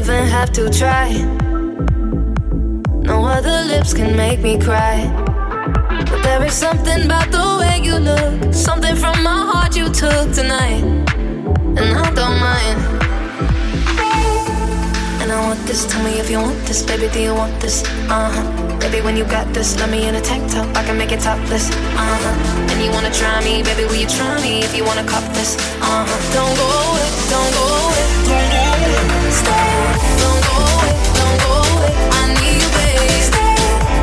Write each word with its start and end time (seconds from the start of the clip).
even 0.00 0.26
have 0.26 0.50
to 0.50 0.70
try. 0.70 1.10
No 3.10 3.22
other 3.26 3.64
lips 3.68 3.92
can 3.92 4.16
make 4.16 4.40
me 4.40 4.58
cry. 4.58 4.96
But 6.08 6.22
there 6.22 6.42
is 6.42 6.54
something 6.54 7.04
about 7.04 7.30
the 7.30 7.44
way 7.60 7.80
you 7.82 7.96
look, 7.98 8.54
something 8.54 8.96
from 8.96 9.22
my 9.22 9.38
heart 9.50 9.76
you 9.76 9.90
took 9.90 10.32
tonight, 10.32 10.82
and 11.78 11.90
I 12.04 12.06
don't 12.18 12.38
mind. 12.48 12.78
And 15.20 15.30
I 15.30 15.38
want 15.46 15.60
this, 15.66 15.84
tell 15.84 16.02
me 16.02 16.18
if 16.18 16.30
you 16.30 16.38
want 16.38 16.58
this, 16.66 16.82
baby, 16.82 17.08
do 17.12 17.20
you 17.20 17.34
want 17.34 17.60
this? 17.60 17.84
Uh 18.08 18.30
huh. 18.32 18.78
Baby, 18.78 19.02
when 19.02 19.18
you 19.18 19.24
got 19.24 19.52
this, 19.52 19.78
let 19.78 19.90
me 19.90 20.08
in 20.08 20.14
a 20.14 20.20
tank 20.22 20.50
top, 20.50 20.74
I 20.74 20.82
can 20.82 20.96
make 20.96 21.12
it 21.12 21.20
topless. 21.20 21.68
Uh 21.70 22.16
huh. 22.22 22.59
You 22.80 22.90
wanna 22.92 23.10
try 23.12 23.44
me, 23.44 23.62
baby, 23.62 23.84
will 23.84 23.94
you 23.94 24.06
try 24.06 24.40
me 24.40 24.62
if 24.64 24.74
you 24.74 24.84
wanna 24.84 25.04
cop 25.04 25.22
this? 25.34 25.56
Uh 25.82 26.04
huh. 26.08 26.32
Don't 26.32 26.54
go 26.56 26.64
away, 26.64 27.08
don't 27.28 27.52
go 27.52 27.64
away, 27.84 28.04
don't 28.24 28.48
go 28.50 28.56
away, 28.64 29.30
stay. 29.40 29.68
Don't 30.22 30.40
go 30.48 30.54
away, 30.74 30.92
don't 31.18 31.38
go 31.44 31.52
away, 31.60 31.92
I 32.18 32.22
need 32.40 32.56
you, 32.64 32.70
baby. 32.80 33.20
Stay. 33.20 33.54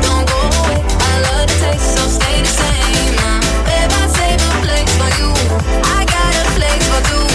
Don't 0.06 0.24
go 0.30 0.38
away, 0.38 0.78
I 0.78 1.14
love 1.26 1.46
the 1.50 1.56
taste, 1.58 1.90
so 1.98 2.02
stay 2.06 2.38
the 2.38 2.52
same. 2.54 3.18
Uh, 3.18 3.42
babe, 3.66 3.90
I 3.98 4.04
save 4.14 4.40
a 4.46 4.50
place 4.62 4.92
for 4.94 5.10
you. 5.18 5.28
I 5.82 6.06
got 6.06 6.30
a 6.38 6.44
place 6.54 6.86
for 6.86 7.02
two. 7.10 7.26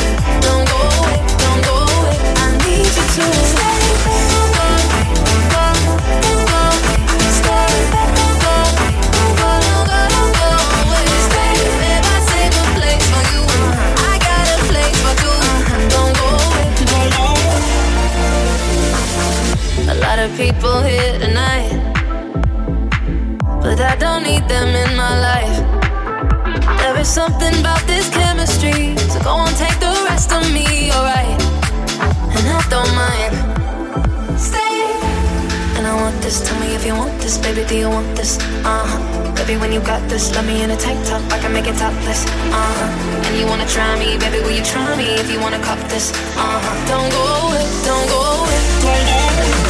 Don't 0.48 0.64
go 0.72 0.80
away, 0.96 1.20
don't 1.44 1.62
go 1.68 1.76
away, 1.92 2.18
I 2.40 2.48
need 2.64 2.88
you 2.88 3.28
to 3.28 3.44
stay. 3.52 3.73
People 20.38 20.82
here 20.82 21.20
tonight, 21.20 21.70
but 23.62 23.80
I 23.80 23.96
don't 23.96 24.24
need 24.24 24.48
them 24.50 24.70
in 24.74 24.98
my 24.98 25.14
life. 25.20 25.58
There 26.80 26.98
is 26.98 27.08
something 27.08 27.54
about 27.60 27.82
this 27.86 28.10
chemistry, 28.10 28.98
so 28.98 29.22
go 29.22 29.30
on, 29.30 29.54
take 29.54 29.78
the 29.80 29.94
rest 30.10 30.32
of 30.34 30.42
me, 30.52 30.90
alright? 30.92 31.38
And 32.34 32.46
I 32.50 32.66
don't 32.70 32.90
mind. 32.98 33.34
Stay. 34.40 34.82
And 35.78 35.86
I 35.86 35.94
want 36.02 36.20
this, 36.22 36.42
tell 36.42 36.60
me 36.60 36.74
if 36.74 36.84
you 36.86 36.96
want 36.96 37.14
this, 37.22 37.38
baby, 37.38 37.64
do 37.68 37.78
you 37.78 37.90
want 37.90 38.18
this? 38.18 38.40
Uh 38.66 38.86
huh. 38.90 39.36
Baby, 39.36 39.60
when 39.60 39.72
you 39.72 39.82
got 39.82 40.02
this, 40.10 40.34
let 40.34 40.46
me 40.46 40.64
in 40.64 40.72
a 40.72 40.78
tank 40.78 41.06
top, 41.06 41.22
I 41.32 41.38
can 41.40 41.54
make 41.54 41.68
it 41.68 41.78
topless. 41.78 42.26
Uh 42.26 42.74
huh. 42.74 43.28
And 43.30 43.38
you 43.38 43.46
wanna 43.46 43.68
try 43.68 44.00
me, 44.00 44.18
baby, 44.18 44.40
will 44.42 44.56
you 44.58 44.64
try 44.64 44.96
me 44.98 45.14
if 45.14 45.30
you 45.30 45.40
wanna 45.40 45.62
cop 45.62 45.80
this? 45.90 46.12
Uh 46.36 46.58
huh. 46.58 46.90
Don't 46.90 47.10
go 47.14 47.22
away, 47.46 47.66
don't 47.86 48.08
go 48.10 48.18
away, 48.18 48.60
don't 48.82 49.06
go 49.06 49.18
away. 49.30 49.63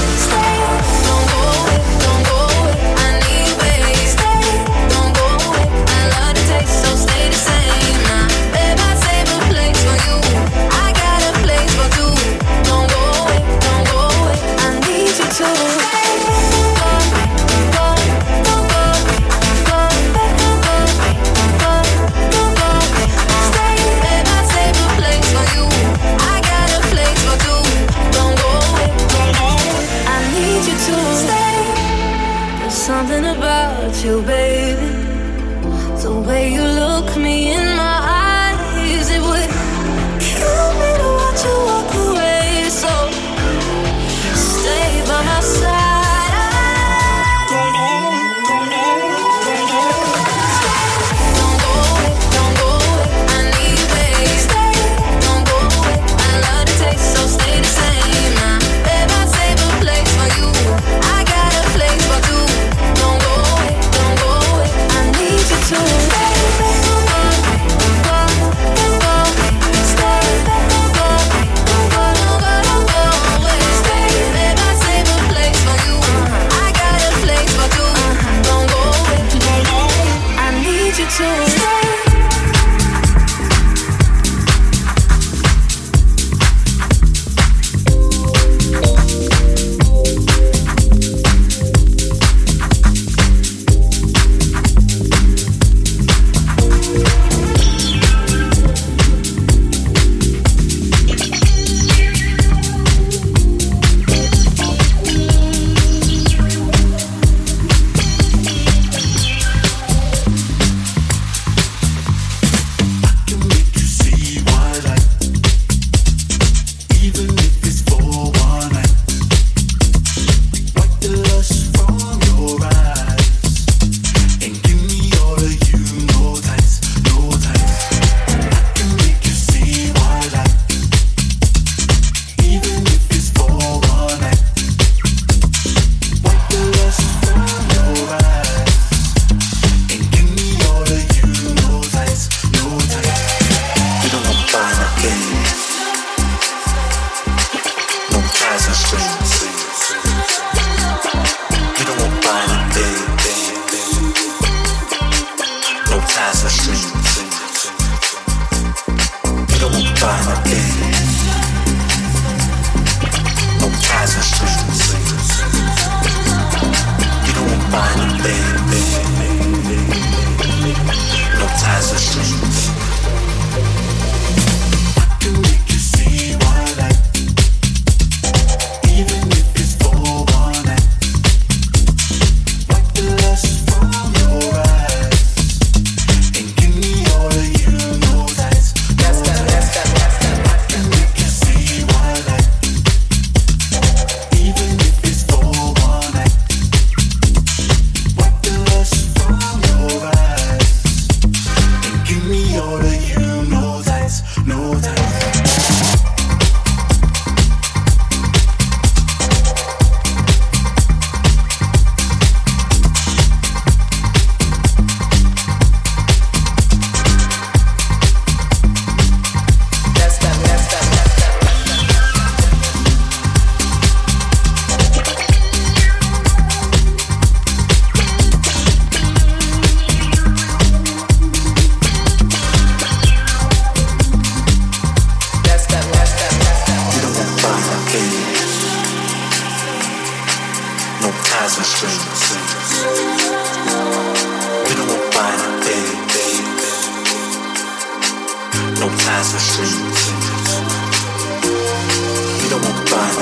find. 252.93 253.17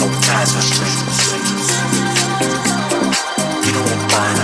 No 0.00 0.06
ties 0.26 0.52
strings. 0.68 1.68
You 3.64 3.72
don't 3.76 4.02
find. 4.10 4.38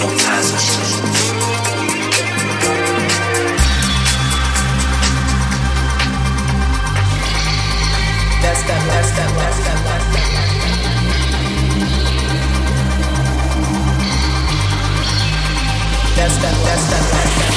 No 0.00 0.06
ties 0.22 0.50
strings. 0.64 0.94
That's 8.42 8.62
that, 8.68 8.82
that's 8.90 9.10
that, 9.16 9.30
that's 9.38 9.58
that. 9.64 9.78
That's 16.16 16.36
that, 16.42 16.56
that's 16.64 16.84
that, 16.90 17.04
that's 17.10 17.34
that. 17.38 17.53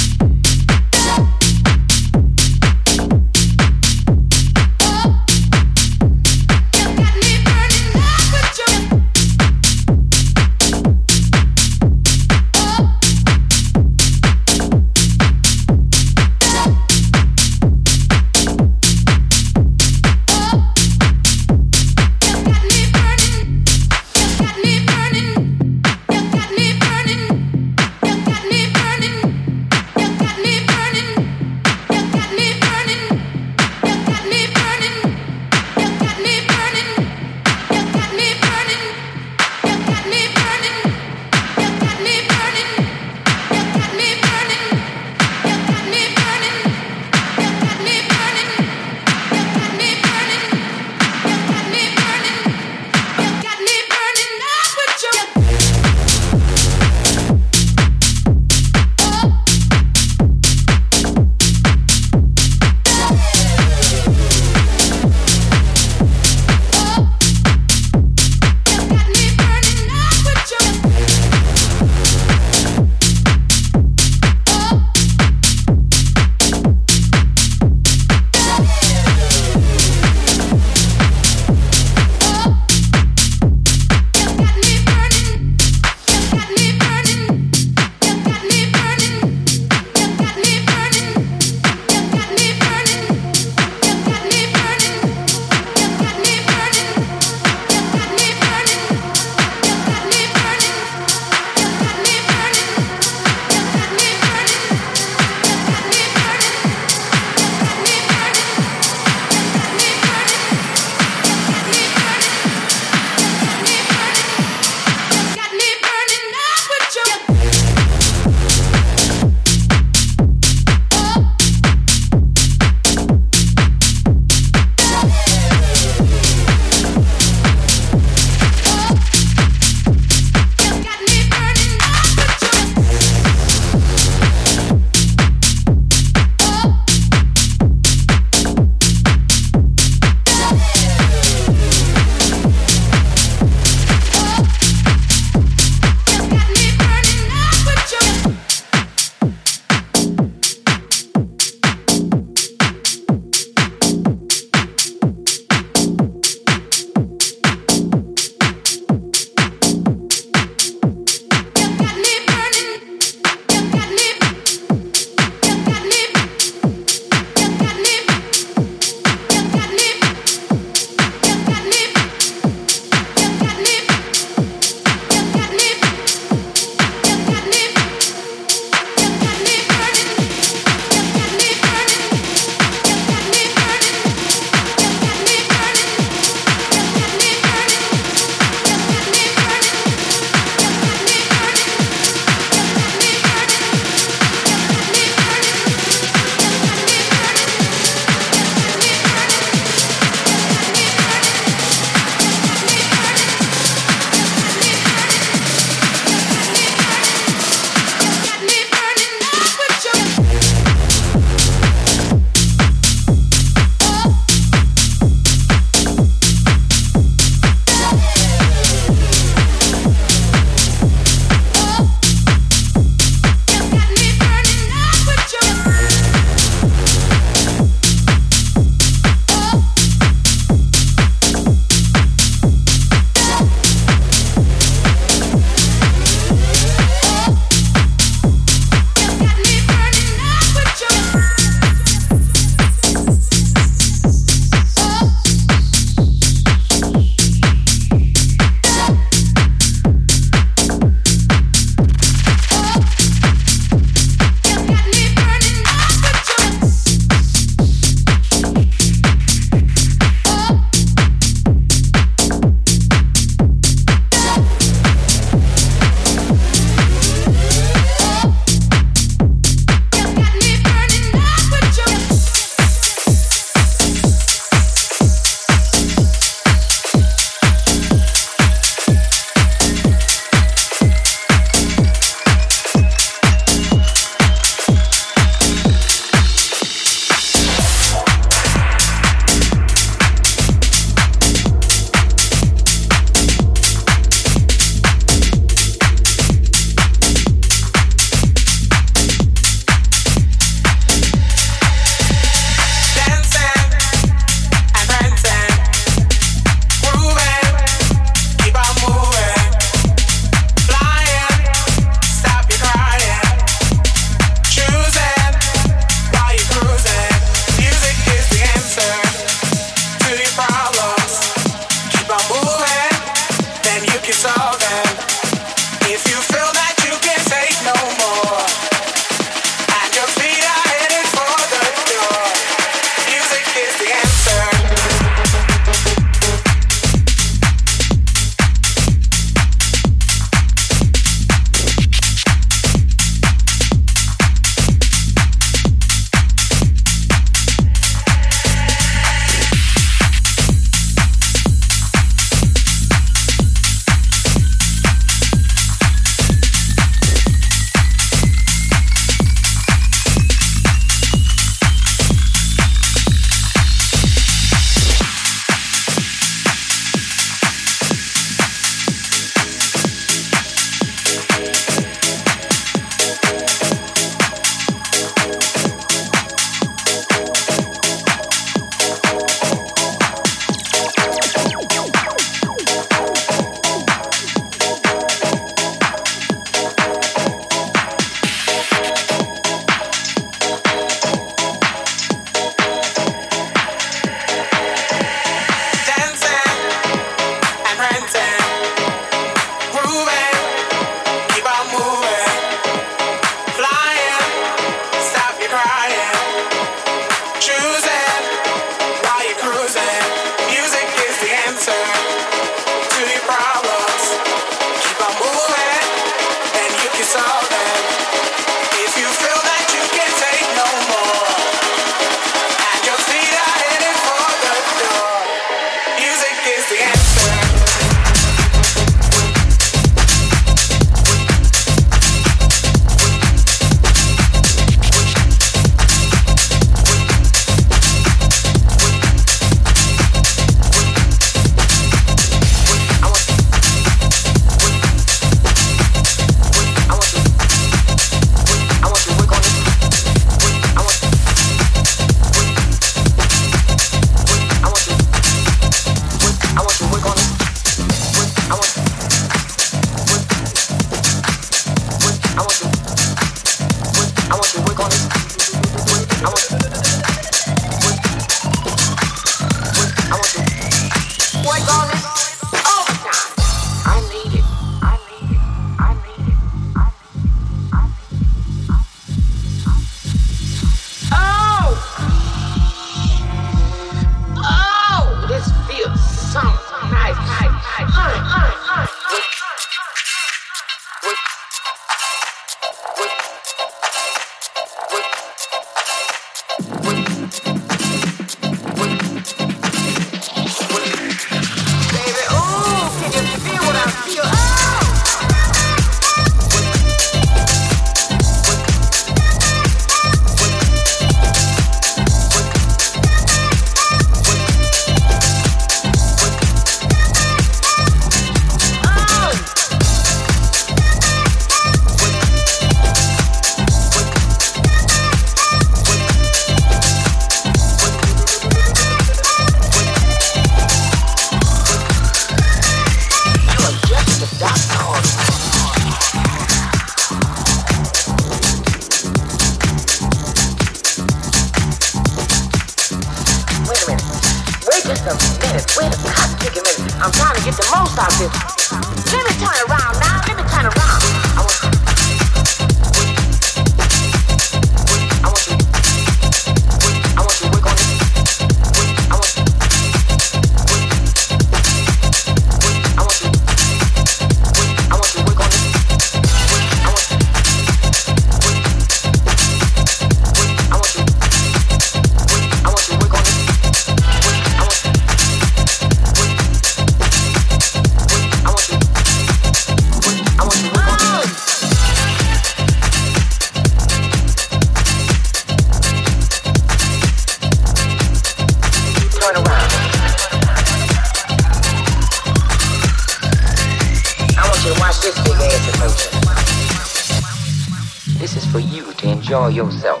enjoy 599.28 599.48
yourself. 599.48 600.00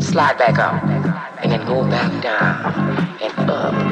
Slide 0.00 0.38
back 0.38 0.56
up 0.60 0.84
and 1.42 1.50
then 1.50 1.66
go 1.66 1.82
back 1.90 2.22
down 2.22 3.18
and 3.20 3.50
up. 3.50 3.91